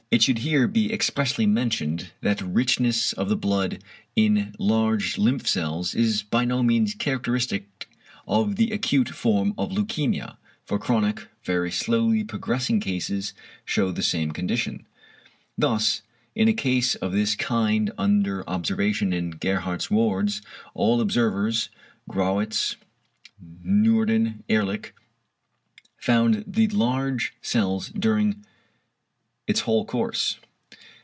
[0.13, 3.81] It should here be expressly mentioned, that richness of the blood
[4.13, 7.87] in large lymph cells, is by no means characteristic
[8.27, 10.35] of the acute form of leukæmia,
[10.65, 13.31] for chronic, very slowly progressing cases
[13.63, 14.85] shew the same condition.
[15.57, 16.01] Thus
[16.35, 20.41] in a case of this kind under observation in Gerhardt's wards,
[20.73, 21.69] all observers
[22.09, 22.75] (Grawitz,
[23.39, 23.61] v.
[23.69, 24.93] Noorden, Ehrlich)
[25.95, 28.43] found the large cells during
[29.47, 30.37] its whole course.